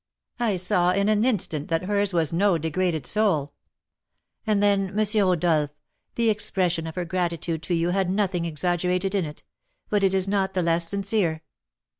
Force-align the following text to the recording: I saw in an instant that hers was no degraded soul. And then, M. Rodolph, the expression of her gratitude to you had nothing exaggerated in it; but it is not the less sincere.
I 0.39 0.57
saw 0.57 0.93
in 0.93 1.09
an 1.09 1.23
instant 1.23 1.67
that 1.67 1.83
hers 1.83 2.11
was 2.11 2.33
no 2.33 2.57
degraded 2.57 3.05
soul. 3.05 3.53
And 4.47 4.63
then, 4.63 4.99
M. 4.99 5.07
Rodolph, 5.13 5.69
the 6.15 6.31
expression 6.31 6.87
of 6.87 6.95
her 6.95 7.05
gratitude 7.05 7.61
to 7.61 7.75
you 7.75 7.91
had 7.91 8.09
nothing 8.09 8.45
exaggerated 8.45 9.13
in 9.13 9.25
it; 9.25 9.43
but 9.91 10.01
it 10.01 10.15
is 10.15 10.27
not 10.27 10.55
the 10.55 10.63
less 10.63 10.87
sincere. 10.89 11.43